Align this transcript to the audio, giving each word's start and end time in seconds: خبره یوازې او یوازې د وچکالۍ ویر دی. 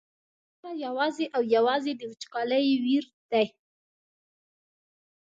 خبره 0.59 0.71
یوازې 0.85 1.25
او 1.35 1.41
یوازې 1.55 1.91
د 1.95 2.01
وچکالۍ 2.11 2.65
ویر 2.83 3.05
دی. 3.31 3.45